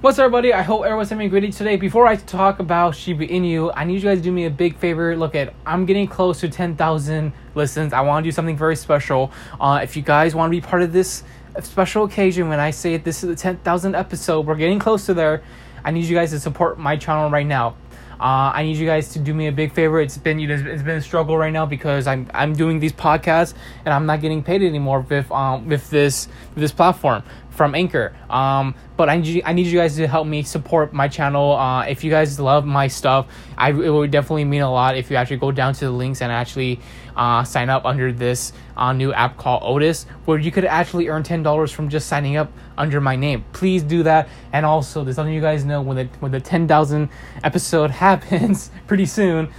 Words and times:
What's 0.00 0.16
up, 0.16 0.26
everybody? 0.26 0.52
I 0.52 0.62
hope 0.62 0.84
everyone's 0.84 1.10
having 1.10 1.26
a 1.26 1.28
great 1.28 1.40
day 1.40 1.50
today. 1.50 1.74
Before 1.74 2.06
I 2.06 2.14
talk 2.14 2.60
about 2.60 2.94
Shiba 2.94 3.26
Inu, 3.26 3.72
I 3.74 3.82
need 3.82 3.94
you 3.94 4.08
guys 4.08 4.18
to 4.18 4.22
do 4.22 4.30
me 4.30 4.44
a 4.44 4.50
big 4.50 4.76
favor. 4.76 5.16
Look 5.16 5.34
at, 5.34 5.52
I'm 5.66 5.86
getting 5.86 6.06
close 6.06 6.38
to 6.38 6.48
10,000 6.48 7.32
listens. 7.56 7.92
I 7.92 8.02
want 8.02 8.22
to 8.22 8.28
do 8.28 8.32
something 8.32 8.56
very 8.56 8.76
special. 8.76 9.32
Uh, 9.60 9.80
if 9.82 9.96
you 9.96 10.02
guys 10.02 10.36
want 10.36 10.52
to 10.52 10.56
be 10.56 10.60
part 10.60 10.82
of 10.82 10.92
this 10.92 11.24
special 11.62 12.04
occasion, 12.04 12.48
when 12.48 12.60
I 12.60 12.70
say 12.70 12.96
this 12.96 13.24
is 13.24 13.28
the 13.28 13.34
10,000 13.34 13.96
episode, 13.96 14.46
we're 14.46 14.54
getting 14.54 14.78
close 14.78 15.04
to 15.06 15.14
there. 15.14 15.42
I 15.84 15.90
need 15.90 16.04
you 16.04 16.14
guys 16.14 16.30
to 16.30 16.38
support 16.38 16.78
my 16.78 16.96
channel 16.96 17.28
right 17.28 17.44
now. 17.44 17.74
Uh, 18.20 18.50
I 18.54 18.64
need 18.64 18.76
you 18.76 18.86
guys 18.86 19.10
to 19.10 19.18
do 19.18 19.32
me 19.32 19.46
a 19.46 19.52
big 19.52 19.72
favor. 19.72 20.00
It's 20.00 20.18
been 20.18 20.38
you 20.38 20.48
know, 20.48 20.54
it's 20.54 20.82
been 20.82 20.96
a 20.96 21.02
struggle 21.02 21.36
right 21.36 21.52
now 21.52 21.66
because 21.66 22.06
I'm 22.06 22.28
I'm 22.34 22.52
doing 22.52 22.80
these 22.80 22.92
podcasts 22.92 23.54
and 23.84 23.94
I'm 23.94 24.06
not 24.06 24.20
getting 24.20 24.42
paid 24.42 24.62
anymore 24.62 25.00
with 25.00 25.30
um 25.30 25.68
with 25.68 25.88
this 25.90 26.28
with 26.54 26.62
this 26.62 26.72
platform 26.72 27.22
from 27.58 27.74
Anchor. 27.74 28.14
Um, 28.30 28.74
but 28.96 29.08
I 29.08 29.16
need 29.16 29.26
you, 29.26 29.42
I 29.44 29.52
need 29.52 29.66
you 29.66 29.78
guys 29.78 29.96
to 29.96 30.06
help 30.06 30.26
me 30.26 30.42
support 30.44 30.92
my 30.92 31.08
channel. 31.08 31.52
Uh, 31.52 31.82
if 31.82 32.04
you 32.04 32.10
guys 32.10 32.40
love 32.40 32.64
my 32.64 32.88
stuff, 32.88 33.26
I 33.58 33.70
it 33.70 33.90
would 33.90 34.10
definitely 34.10 34.44
mean 34.44 34.62
a 34.62 34.72
lot 34.72 34.96
if 34.96 35.10
you 35.10 35.16
actually 35.16 35.38
go 35.38 35.50
down 35.52 35.74
to 35.74 35.84
the 35.84 35.90
links 35.90 36.22
and 36.22 36.32
actually 36.32 36.80
uh, 37.16 37.44
sign 37.44 37.68
up 37.68 37.84
under 37.84 38.12
this 38.12 38.52
uh, 38.78 38.92
new 38.92 39.12
app 39.12 39.36
called 39.36 39.62
Otis, 39.64 40.04
where 40.24 40.38
you 40.38 40.50
could 40.50 40.64
actually 40.64 41.08
earn 41.08 41.22
ten 41.22 41.42
dollars 41.42 41.70
from 41.70 41.88
just 41.88 42.08
signing 42.08 42.36
up 42.36 42.50
under 42.76 43.00
my 43.00 43.16
name. 43.16 43.44
Please 43.52 43.82
do 43.82 44.02
that. 44.04 44.28
And 44.52 44.64
also, 44.64 45.04
just 45.04 45.18
letting 45.18 45.34
you 45.34 45.40
guys 45.40 45.64
know 45.64 45.82
when 45.82 45.96
the 45.96 46.04
when 46.20 46.32
the 46.32 46.40
ten 46.40 46.66
thousand 46.68 47.10
episode 47.44 47.90
happens 48.06 48.70
pretty 48.86 49.06
soon, 49.06 49.52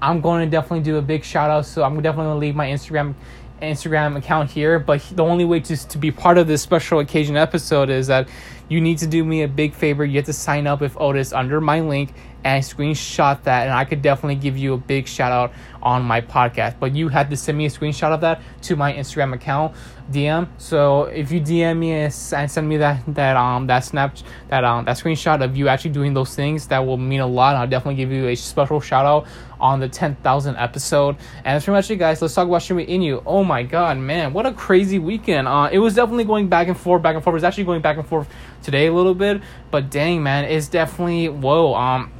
I'm 0.00 0.20
going 0.20 0.44
to 0.44 0.50
definitely 0.50 0.84
do 0.84 0.98
a 0.98 1.02
big 1.02 1.24
shout 1.24 1.50
out. 1.50 1.66
So 1.66 1.82
I'm 1.82 1.94
definitely 2.02 2.26
going 2.26 2.36
to 2.36 2.40
leave 2.40 2.54
my 2.54 2.68
Instagram 2.68 3.14
Instagram 3.62 4.16
account 4.16 4.50
here, 4.50 4.78
but 4.78 5.02
the 5.12 5.24
only 5.24 5.44
way 5.44 5.60
to, 5.60 5.88
to 5.88 5.98
be 5.98 6.10
part 6.10 6.36
of 6.36 6.46
this 6.46 6.60
special 6.60 6.98
occasion 6.98 7.36
episode 7.36 7.88
is 7.88 8.06
that 8.06 8.28
you 8.68 8.80
need 8.80 8.98
to 8.98 9.06
do 9.06 9.24
me 9.24 9.42
a 9.42 9.48
big 9.48 9.74
favor. 9.74 10.04
You 10.04 10.16
have 10.16 10.26
to 10.26 10.32
sign 10.32 10.66
up 10.66 10.80
with 10.80 10.98
Otis 11.00 11.32
under 11.32 11.60
my 11.60 11.80
link 11.80 12.14
and 12.46 12.54
I 12.54 12.60
screenshot 12.60 13.42
that, 13.42 13.64
and 13.64 13.72
I 13.72 13.84
could 13.84 14.02
definitely 14.02 14.36
give 14.36 14.56
you 14.56 14.74
a 14.74 14.76
big 14.76 15.08
shout 15.08 15.32
out 15.32 15.52
on 15.82 16.04
my 16.04 16.20
podcast. 16.20 16.78
But 16.78 16.94
you 16.94 17.08
had 17.08 17.28
to 17.30 17.36
send 17.36 17.58
me 17.58 17.66
a 17.66 17.68
screenshot 17.68 18.12
of 18.12 18.20
that 18.20 18.40
to 18.62 18.76
my 18.76 18.92
Instagram 18.92 19.34
account 19.34 19.74
DM. 20.12 20.46
So 20.58 21.04
if 21.04 21.32
you 21.32 21.40
DM 21.40 21.78
me 21.78 21.90
and 21.92 22.12
send 22.14 22.68
me 22.68 22.76
that 22.76 23.02
that 23.08 23.36
um 23.36 23.66
that 23.66 23.80
snap 23.80 24.16
that 24.46 24.62
um 24.62 24.84
that 24.84 24.96
screenshot 24.96 25.42
of 25.42 25.56
you 25.56 25.66
actually 25.66 25.90
doing 25.90 26.14
those 26.14 26.36
things, 26.36 26.68
that 26.68 26.78
will 26.78 26.96
mean 26.96 27.18
a 27.18 27.26
lot. 27.26 27.56
I'll 27.56 27.66
definitely 27.66 27.96
give 27.96 28.12
you 28.12 28.28
a 28.28 28.36
special 28.36 28.80
shout 28.80 29.04
out 29.04 29.26
on 29.58 29.80
the 29.80 29.88
10,000 29.88 30.56
episode. 30.56 31.16
And 31.38 31.56
that's 31.56 31.64
pretty 31.64 31.76
much 31.76 31.90
it, 31.90 31.96
guys. 31.96 32.20
Let's 32.20 32.34
talk 32.34 32.46
about 32.46 32.62
Shiba 32.62 32.84
Inu. 32.84 33.22
Oh 33.26 33.42
my 33.42 33.62
god, 33.62 33.96
man, 33.98 34.32
what 34.32 34.46
a 34.46 34.52
crazy 34.52 34.98
weekend. 34.98 35.48
Uh, 35.48 35.68
it 35.72 35.78
was 35.78 35.94
definitely 35.94 36.24
going 36.24 36.48
back 36.48 36.68
and 36.68 36.76
forth, 36.76 37.02
back 37.02 37.14
and 37.14 37.24
forth. 37.24 37.32
It 37.32 37.38
was 37.38 37.44
actually 37.44 37.64
going 37.64 37.80
back 37.80 37.96
and 37.96 38.06
forth 38.06 38.28
today 38.62 38.86
a 38.86 38.92
little 38.92 39.14
bit, 39.14 39.42
but 39.70 39.90
dang, 39.90 40.22
man, 40.22 40.44
it's 40.44 40.68
definitely 40.68 41.28
whoa. 41.28 41.74
Um, 41.74 42.12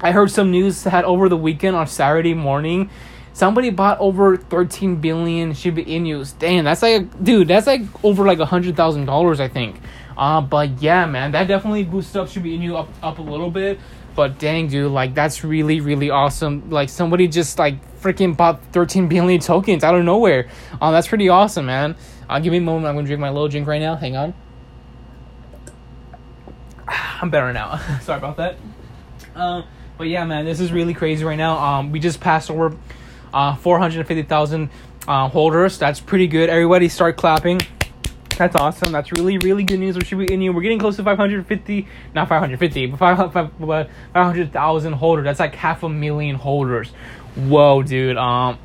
I 0.00 0.12
heard 0.12 0.30
some 0.30 0.50
news 0.50 0.82
that 0.84 1.04
over 1.04 1.28
the 1.28 1.36
weekend 1.36 1.76
on 1.76 1.86
Saturday 1.86 2.34
morning, 2.34 2.90
somebody 3.32 3.70
bought 3.70 3.98
over 4.00 4.36
13 4.36 4.96
billion 4.96 5.54
Shiba 5.54 5.84
Inus. 5.84 6.38
Damn, 6.38 6.64
that's 6.64 6.82
like, 6.82 7.22
dude, 7.22 7.48
that's 7.48 7.66
like 7.66 7.82
over 8.04 8.26
like 8.26 8.38
a 8.38 8.46
hundred 8.46 8.76
thousand 8.76 9.06
dollars, 9.06 9.40
I 9.40 9.48
think. 9.48 9.80
Uh, 10.16 10.40
but 10.40 10.82
yeah, 10.82 11.06
man, 11.06 11.32
that 11.32 11.48
definitely 11.48 11.84
boosted 11.84 12.16
up 12.16 12.28
Shiba 12.28 12.48
Inu 12.48 12.78
up 12.78 12.88
up 13.02 13.18
a 13.18 13.22
little 13.22 13.50
bit. 13.50 13.78
But 14.14 14.38
dang, 14.38 14.68
dude, 14.68 14.92
like 14.92 15.14
that's 15.14 15.42
really 15.42 15.80
really 15.80 16.10
awesome. 16.10 16.70
Like 16.70 16.88
somebody 16.88 17.26
just 17.26 17.58
like 17.58 18.00
freaking 18.00 18.36
bought 18.36 18.64
13 18.72 19.08
billion 19.08 19.40
tokens 19.40 19.82
out 19.82 19.94
of 19.94 20.04
nowhere. 20.04 20.48
Um, 20.80 20.92
that's 20.92 21.08
pretty 21.08 21.28
awesome, 21.28 21.66
man. 21.66 21.96
Uh, 22.28 22.38
give 22.38 22.52
me 22.52 22.58
a 22.58 22.60
moment. 22.60 22.86
I'm 22.86 22.94
gonna 22.94 23.06
drink 23.06 23.20
my 23.20 23.30
little 23.30 23.48
drink 23.48 23.66
right 23.66 23.80
now. 23.80 23.96
Hang 23.96 24.16
on. 24.16 24.34
I'm 27.24 27.30
better 27.30 27.54
now. 27.54 27.78
Sorry 28.02 28.18
about 28.18 28.36
that. 28.36 28.56
Uh, 29.34 29.62
but 29.96 30.08
yeah, 30.08 30.26
man, 30.26 30.44
this 30.44 30.60
is 30.60 30.72
really 30.72 30.92
crazy 30.92 31.24
right 31.24 31.38
now. 31.38 31.56
Um, 31.56 31.90
we 31.90 31.98
just 31.98 32.20
passed 32.20 32.50
over 32.50 32.76
uh, 33.32 33.56
450,000 33.56 34.68
uh, 35.08 35.28
holders. 35.30 35.78
That's 35.78 36.00
pretty 36.00 36.26
good. 36.26 36.50
Everybody 36.50 36.90
start 36.90 37.16
clapping. 37.16 37.62
That's 38.36 38.54
awesome. 38.56 38.92
That's 38.92 39.10
really, 39.12 39.38
really 39.38 39.64
good 39.64 39.80
news. 39.80 39.96
We 39.96 40.04
should 40.04 40.18
be 40.18 40.30
in 40.30 40.42
here. 40.42 40.52
We're 40.52 40.60
getting 40.60 40.78
close 40.78 40.96
to 40.96 41.02
550, 41.02 41.88
not 42.14 42.28
550, 42.28 42.86
but 42.88 42.98
500,000 42.98 44.92
holders. 44.92 45.24
That's 45.24 45.40
like 45.40 45.54
half 45.54 45.82
a 45.82 45.88
million 45.88 46.36
holders. 46.36 46.90
Whoa, 47.36 47.82
dude. 47.82 48.18
Um, 48.18 48.58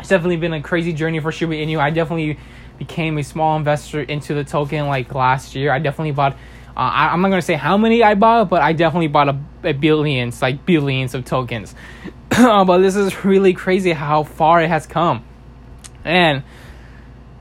it's 0.00 0.08
definitely 0.08 0.38
been 0.38 0.54
a 0.54 0.60
crazy 0.60 0.92
journey 0.92 1.20
for 1.20 1.30
Shiba 1.30 1.54
Inu. 1.54 1.78
I 1.78 1.90
definitely 1.90 2.36
became 2.78 3.16
a 3.16 3.22
small 3.22 3.56
investor 3.56 4.00
into 4.00 4.34
the 4.34 4.42
token 4.42 4.88
like 4.88 5.14
last 5.14 5.54
year. 5.54 5.70
I 5.70 5.78
definitely 5.78 6.10
bought. 6.10 6.36
Uh, 6.76 6.80
I, 6.80 7.14
am 7.14 7.22
not 7.22 7.30
gonna 7.30 7.40
say 7.40 7.54
how 7.54 7.78
many 7.78 8.02
I 8.02 8.14
bought, 8.14 8.50
but 8.50 8.60
I 8.60 8.74
definitely 8.74 9.08
bought 9.08 9.28
a, 9.28 9.38
a 9.64 9.72
billions, 9.72 10.42
like 10.42 10.66
billions 10.66 11.14
of 11.14 11.24
tokens. 11.24 11.74
but 12.28 12.78
this 12.78 12.96
is 12.96 13.24
really 13.24 13.54
crazy 13.54 13.92
how 13.92 14.24
far 14.24 14.62
it 14.62 14.68
has 14.68 14.86
come, 14.86 15.24
and 16.04 16.42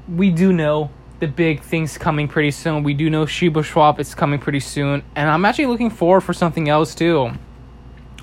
we 0.08 0.32
do 0.32 0.54
know 0.54 0.90
the 1.20 1.28
big 1.28 1.62
things 1.62 1.98
coming 1.98 2.28
pretty 2.30 2.52
soon. 2.52 2.84
We 2.84 2.94
do 2.94 3.10
know 3.10 3.26
Shiba 3.26 3.64
Swap 3.64 4.00
is 4.00 4.16
coming 4.16 4.40
pretty 4.40 4.62
soon, 4.62 5.04
and 5.16 5.30
I'm 5.30 5.44
actually 5.44 5.66
looking 5.66 5.90
forward 5.90 6.22
for 6.22 6.34
something 6.34 6.70
else 6.70 6.96
too. 6.96 7.32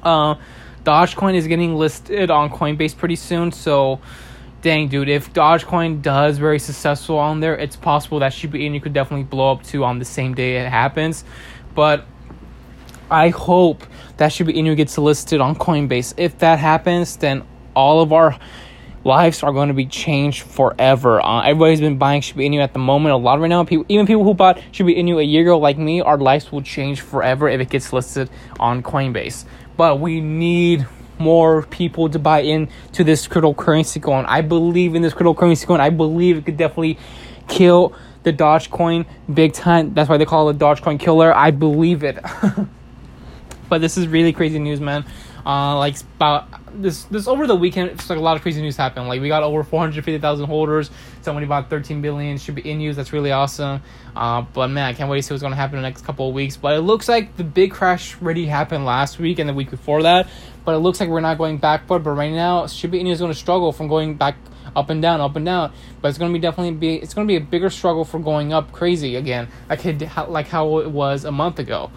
Uh, 0.03 0.37
Dogecoin 0.85 1.35
is 1.35 1.47
getting 1.47 1.75
listed 1.75 2.31
on 2.31 2.51
Coinbase 2.51 2.97
pretty 2.97 3.17
soon, 3.17 3.53
so 3.53 4.01
dang, 4.63 4.89
dude, 4.89 5.09
if 5.09 5.33
Dogecoin 5.33 6.01
does 6.03 6.39
very 6.39 6.59
successful 6.59 7.19
on 7.19 7.41
there, 7.41 7.57
it's 7.57 7.77
possible 7.77 8.21
that 8.21 8.33
Shiba 8.33 8.59
Inu 8.59 8.83
could 8.83 8.93
definitely 8.93 9.25
blow 9.25 9.53
up 9.53 9.65
too 9.65 9.85
on 9.85 9.99
the 9.99 10.05
same 10.05 10.35
day 10.35 10.57
it 10.57 10.69
happens. 10.69 11.25
But 11.75 12.07
I 13.11 13.29
hope 13.29 13.85
that 14.17 14.33
Shiba 14.33 14.53
Inu 14.53 14.77
gets 14.77 14.97
listed 14.97 15.41
on 15.41 15.57
Coinbase. 15.57 16.15
If 16.17 16.39
that 16.39 16.59
happens, 16.59 17.17
then 17.17 17.45
all 17.75 18.01
of 18.01 18.13
our 18.13 18.39
lives 19.05 19.43
are 19.43 19.53
going 19.53 19.69
to 19.69 19.75
be 19.75 19.87
changed 19.87 20.43
forever. 20.43 21.21
Uh, 21.21 21.43
everybody's 21.43 21.81
been 21.81 21.99
buying 21.99 22.21
Shiba 22.21 22.43
Inu 22.43 22.63
at 22.63 22.73
the 22.73 22.79
moment 22.79 23.13
a 23.13 23.17
lot 23.17 23.41
right 23.41 23.49
now. 23.49 23.65
People, 23.65 23.85
even 23.89 24.07
people 24.07 24.23
who 24.23 24.33
bought 24.33 24.61
Shiba 24.71 24.91
Inu 24.91 25.19
a 25.19 25.25
year 25.25 25.43
ago, 25.43 25.59
like 25.59 25.77
me, 25.77 26.01
our 26.01 26.19
lives 26.19 26.53
will 26.53 26.63
change 26.63 27.01
forever 27.01 27.49
if 27.49 27.61
it 27.61 27.69
gets 27.69 27.93
listed 27.93 28.31
on 28.61 28.83
Coinbase. 28.83 29.45
But 29.77 29.99
we 29.99 30.21
need 30.21 30.87
more 31.23 31.63
people 31.63 32.09
to 32.11 32.19
buy 32.19 32.41
into 32.41 33.05
this 33.05 33.27
cryptocurrency 33.29 34.03
coin. 34.03 34.25
I 34.27 34.41
believe 34.41 34.95
in 34.95 35.03
this 35.03 35.15
cryptocurrency 35.15 35.67
coin. 35.67 35.81
I 35.81 35.91
believe 35.91 36.39
it 36.39 36.45
could 36.45 36.57
definitely 36.57 36.99
kill 37.49 37.95
the 38.23 38.33
Dogecoin 38.33 39.07
big 39.33 39.53
time. 39.53 39.95
That's 39.95 40.09
why 40.09 40.17
they 40.17 40.25
call 40.25 40.49
it 40.51 40.59
the 40.59 40.65
Dogecoin 40.65 40.99
killer. 40.99 41.35
I 41.35 41.51
believe 41.51 42.03
it. 42.03 42.19
but 43.69 43.81
this 43.81 43.97
is 43.97 44.09
really 44.09 44.33
crazy 44.33 44.59
news, 44.59 44.81
man. 44.81 45.05
Uh, 45.45 45.77
like 45.77 46.01
about 46.17 46.47
this 46.81 47.05
this 47.05 47.27
over 47.27 47.47
the 47.47 47.57
weekend, 47.57 47.91
it's 47.91 48.09
like 48.09 48.19
a 48.19 48.23
lot 48.23 48.37
of 48.37 48.43
crazy 48.43 48.63
news 48.63 48.77
happened. 48.77 49.09
Like 49.09 49.21
we 49.21 49.29
got 49.29 49.43
over 49.43 49.65
four 49.65 49.81
hundred 49.81 50.05
fifty 50.05 50.19
thousand 50.19 50.47
holders. 50.47 50.91
Somebody 51.23 51.47
bought 51.47 51.69
thirteen 51.69 52.01
billion. 52.01 52.39
Shiba 52.39 52.63
Inus. 52.63 52.95
That's 52.95 53.13
really 53.13 53.33
awesome. 53.33 53.83
Uh, 54.15 54.43
but 54.53 54.69
man, 54.69 54.87
I 54.87 54.93
can't 54.93 55.11
wait 55.11 55.19
to 55.19 55.23
see 55.23 55.35
what's 55.35 55.43
gonna 55.43 55.57
happen 55.57 55.77
in 55.77 55.83
the 55.83 55.89
next 55.89 56.05
couple 56.05 56.29
of 56.29 56.35
weeks. 56.35 56.57
But 56.57 56.77
it 56.77 56.83
looks 56.83 57.09
like 57.09 57.37
the 57.37 57.45
big 57.45 57.73
crash 57.73 58.21
already 58.23 58.47
happened 58.47 58.85
last 58.85 59.19
week 59.19 59.39
and 59.39 59.49
the 59.49 59.55
week 59.55 59.71
before 59.71 60.03
that. 60.03 60.29
But 60.65 60.77
it 60.77 60.79
looks 60.79 61.01
like 61.01 61.09
we're 61.09 61.21
not 61.21 61.39
going 61.39 61.59
backward. 61.59 62.05
But 62.05 62.13
right 62.13 62.33
now, 62.33 62.67
Shiba 62.69 62.97
Inu 62.97 63.11
is 63.11 63.19
going 63.19 63.33
to 63.33 63.39
struggle 63.39 63.73
from 63.73 63.89
going 63.89 64.15
back 64.15 64.37
up 64.77 64.91
and 64.91 65.03
down, 65.03 65.21
up 65.21 65.35
and 65.35 65.45
down. 65.45 65.73
But 66.01 66.09
it's 66.09 66.19
going 66.19 66.33
to 66.33 66.39
be 66.39 66.41
definitely 66.41 66.75
be 66.75 66.97
it's 66.97 67.15
going 67.15 67.27
to 67.27 67.31
be 67.31 67.37
a 67.37 67.41
bigger 67.41 67.69
struggle 67.69 68.05
for 68.05 68.21
going 68.21 68.53
up 68.53 68.71
crazy 68.73 69.17
again, 69.17 69.49
like 69.69 69.85
it, 69.85 70.01
like 70.29 70.49
how 70.49 70.79
it 70.79 70.91
was 70.91 71.25
a 71.25 71.33
month 71.33 71.59
ago. 71.59 71.91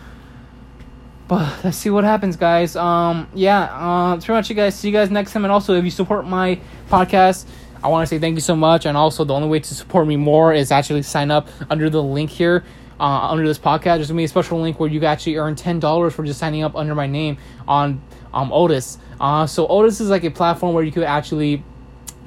But 1.28 1.63
let's 1.63 1.78
see 1.78 1.90
what 1.90 2.03
happens, 2.03 2.36
guys. 2.36 2.75
Um, 2.75 3.28
yeah, 3.34 3.63
uh, 3.72 4.16
pretty 4.18 4.34
much 4.34 4.50
you 4.50 4.56
guys. 4.56 4.78
See 4.78 4.90
you 4.90 4.94
guys 4.94 5.09
next 5.09 5.34
time. 5.34 5.44
And 5.44 5.52
also, 5.52 5.74
if 5.75 5.84
you 5.84 5.90
support 5.90 6.28
my 6.28 6.59
podcast, 6.90 7.46
I 7.84 7.88
want 7.88 8.08
to 8.08 8.16
say 8.16 8.19
thank 8.19 8.36
you 8.36 8.41
so 8.41 8.56
much. 8.56 8.86
And 8.86 8.96
also, 8.96 9.24
the 9.24 9.34
only 9.34 9.47
way 9.47 9.59
to 9.59 9.75
support 9.75 10.08
me 10.08 10.18
more 10.18 10.53
is 10.53 10.72
actually 10.72 11.02
sign 11.02 11.31
up 11.31 11.47
under 11.69 11.90
the 11.90 12.02
link 12.03 12.30
here. 12.30 12.63
Uh, 13.00 13.30
under 13.30 13.46
this 13.46 13.58
podcast, 13.59 13.97
there's 13.97 14.08
gonna 14.08 14.18
be 14.19 14.24
a 14.24 14.28
special 14.28 14.62
link 14.62 14.80
where 14.80 14.90
you 14.90 15.03
actually 15.03 15.36
earn 15.38 15.56
ten 15.56 15.80
dollars 15.80 16.13
for 16.13 16.24
just 16.24 16.39
signing 16.39 16.63
up 16.63 16.75
under 16.75 16.95
my 16.95 17.07
name 17.07 17.38
on 17.68 18.01
um 18.33 18.51
Otis. 18.54 19.00
Uh, 19.19 19.45
so 19.48 19.68
Otis 19.68 20.00
is 20.00 20.10
like 20.10 20.24
a 20.24 20.31
platform 20.31 20.74
where 20.74 20.83
you 20.83 20.92
could 20.92 21.04
actually 21.04 21.63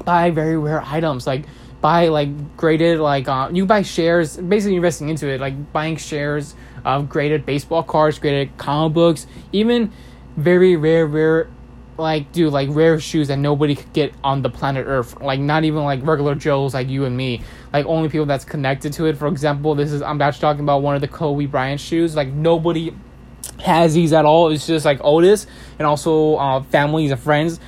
buy 0.05 0.31
very 0.31 0.59
rare 0.59 0.83
items, 0.85 1.27
like 1.27 1.45
buy 1.81 2.09
like 2.09 2.57
graded 2.57 2.99
like 2.99 3.29
uh, 3.29 3.51
you 3.53 3.67
buy 3.67 3.83
shares, 3.83 4.37
basically 4.37 4.77
investing 4.77 5.09
into 5.09 5.29
it, 5.29 5.41
like 5.41 5.73
buying 5.73 5.97
shares 5.97 6.55
of 6.85 7.09
graded 7.09 7.47
baseball 7.47 7.83
cards, 7.83 8.19
graded 8.19 8.57
comic 8.59 8.95
books, 8.95 9.27
even 9.53 9.93
very 10.37 10.77
rare, 10.77 11.07
rare, 11.07 11.49
like 11.97 12.31
dude, 12.33 12.53
like 12.53 12.69
rare 12.71 12.99
shoes 13.01 13.29
that 13.29 13.39
nobody 13.39 13.75
could 13.75 13.93
get 13.93 14.13
on 14.23 14.43
the 14.43 14.51
planet 14.51 14.87
Earth. 14.87 15.21
Like 15.21 15.41
not 15.41 15.65
even 15.65 15.85
like 15.85 16.05
regular 16.07 16.35
Joes 16.35 16.75
like 16.75 16.89
you 16.89 17.05
and 17.05 17.17
me. 17.17 17.43
Like 17.73 17.87
only 17.87 18.09
people 18.09 18.27
that's 18.27 18.45
connected 18.45 18.93
to 18.95 19.07
it. 19.07 19.17
For 19.17 19.29
example, 19.29 19.75
this 19.75 19.93
is 19.93 20.03
I'm 20.03 20.21
actually 20.23 20.41
talking 20.43 20.63
about 20.63 20.83
one 20.83 20.95
of 20.95 21.01
the 21.01 21.09
Kobe 21.09 21.47
Bryant 21.47 21.81
shoes. 21.81 22.17
Like 22.17 22.29
nobody 22.29 22.95
has 23.61 23.95
these 23.95 24.13
at 24.13 24.25
all. 24.25 24.51
It's 24.51 24.67
just 24.67 24.85
like 24.85 25.01
Otis 25.03 25.47
and 25.79 25.87
also 25.87 26.37
uh, 26.37 26.63
families 26.63 27.11
and 27.11 27.21
friends 27.21 27.61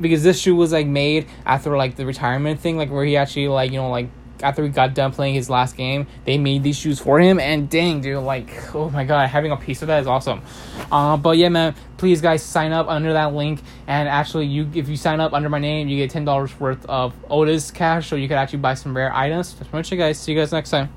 because 0.00 0.22
this 0.22 0.38
shoe 0.38 0.56
was 0.56 0.72
like 0.72 0.86
made 0.86 1.26
after 1.44 1.76
like 1.76 1.96
the 1.96 2.06
retirement 2.06 2.60
thing, 2.60 2.76
like 2.76 2.90
where 2.90 3.04
he 3.04 3.16
actually 3.16 3.48
like 3.48 3.70
you 3.70 3.78
know 3.78 3.90
like 3.90 4.08
after 4.42 4.62
he 4.62 4.68
got 4.68 4.94
done 4.94 5.12
playing 5.12 5.34
his 5.34 5.48
last 5.48 5.76
game, 5.76 6.06
they 6.24 6.38
made 6.38 6.62
these 6.62 6.76
shoes 6.76 6.98
for 6.98 7.18
him. 7.18 7.40
And 7.40 7.68
dang, 7.68 8.00
dude, 8.00 8.22
like, 8.22 8.74
oh 8.74 8.90
my 8.90 9.04
god, 9.04 9.28
having 9.28 9.52
a 9.52 9.56
piece 9.56 9.82
of 9.82 9.88
that 9.88 10.00
is 10.00 10.06
awesome. 10.06 10.42
Uh, 10.90 11.16
but 11.16 11.36
yeah, 11.36 11.48
man, 11.48 11.74
please 11.96 12.20
guys 12.20 12.42
sign 12.42 12.72
up 12.72 12.88
under 12.88 13.12
that 13.12 13.34
link. 13.34 13.62
And 13.86 14.08
actually, 14.08 14.46
you 14.46 14.70
if 14.74 14.88
you 14.88 14.96
sign 14.96 15.20
up 15.20 15.32
under 15.32 15.48
my 15.48 15.58
name, 15.58 15.88
you 15.88 15.96
get 15.96 16.10
ten 16.10 16.24
dollars 16.24 16.58
worth 16.58 16.84
of 16.86 17.14
Otis 17.30 17.70
cash, 17.70 18.08
so 18.08 18.16
you 18.16 18.28
could 18.28 18.36
actually 18.36 18.60
buy 18.60 18.74
some 18.74 18.96
rare 18.96 19.14
items. 19.14 19.54
That's 19.54 19.72
much 19.72 19.90
guys. 19.90 20.18
See 20.18 20.32
you 20.32 20.38
guys 20.38 20.52
next 20.52 20.70
time. 20.70 20.96